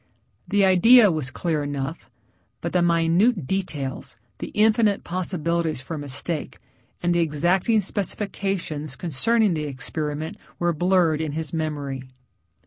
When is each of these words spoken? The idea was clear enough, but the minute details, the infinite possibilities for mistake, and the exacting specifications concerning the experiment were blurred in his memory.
The 0.47 0.65
idea 0.65 1.11
was 1.11 1.29
clear 1.29 1.61
enough, 1.61 2.09
but 2.59 2.73
the 2.73 2.81
minute 2.81 3.45
details, 3.45 4.17
the 4.39 4.47
infinite 4.55 5.03
possibilities 5.03 5.79
for 5.79 5.95
mistake, 5.95 6.57
and 7.03 7.13
the 7.13 7.19
exacting 7.19 7.81
specifications 7.81 8.95
concerning 8.95 9.53
the 9.53 9.65
experiment 9.65 10.37
were 10.57 10.73
blurred 10.73 11.21
in 11.21 11.33
his 11.33 11.53
memory. 11.53 12.01